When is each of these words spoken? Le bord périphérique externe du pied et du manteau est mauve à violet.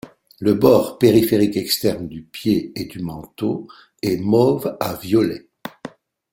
Le 0.39 0.55
bord 0.55 0.97
périphérique 0.97 1.57
externe 1.57 2.07
du 2.07 2.23
pied 2.23 2.71
et 2.75 2.85
du 2.85 3.01
manteau 3.01 3.67
est 4.01 4.17
mauve 4.17 4.75
à 4.79 4.95
violet. 4.95 5.47